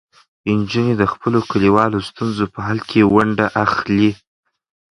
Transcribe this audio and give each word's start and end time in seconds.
نجونې 0.57 0.93
د 0.97 1.03
خپلو 1.11 1.39
کلیوالو 1.51 1.99
ستونزو 2.09 2.45
په 2.53 2.59
حل 2.67 2.79
کې 2.89 3.01
ونډه 3.13 3.45
اخلي. 3.65 4.09